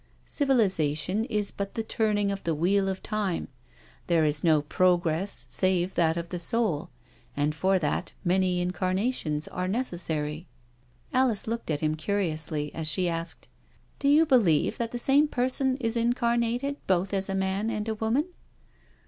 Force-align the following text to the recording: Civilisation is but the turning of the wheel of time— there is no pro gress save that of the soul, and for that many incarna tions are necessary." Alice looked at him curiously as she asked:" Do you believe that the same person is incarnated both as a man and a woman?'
Civilisation 0.25 1.25
is 1.25 1.51
but 1.51 1.75
the 1.75 1.83
turning 1.83 2.31
of 2.31 2.43
the 2.43 2.55
wheel 2.55 2.89
of 2.89 3.03
time— 3.03 3.49
there 4.07 4.25
is 4.25 4.43
no 4.43 4.63
pro 4.63 4.97
gress 4.97 5.45
save 5.51 5.93
that 5.93 6.17
of 6.17 6.29
the 6.29 6.39
soul, 6.39 6.89
and 7.37 7.53
for 7.53 7.77
that 7.77 8.11
many 8.23 8.61
incarna 8.65 9.13
tions 9.13 9.47
are 9.49 9.67
necessary." 9.67 10.47
Alice 11.13 11.45
looked 11.45 11.69
at 11.69 11.81
him 11.81 11.93
curiously 11.93 12.73
as 12.73 12.87
she 12.87 13.07
asked:" 13.07 13.47
Do 13.99 14.07
you 14.07 14.25
believe 14.25 14.79
that 14.79 14.91
the 14.91 14.97
same 14.97 15.27
person 15.27 15.77
is 15.77 15.95
incarnated 15.95 16.77
both 16.87 17.13
as 17.13 17.29
a 17.29 17.35
man 17.35 17.69
and 17.69 17.87
a 17.87 17.93
woman?' 17.93 18.25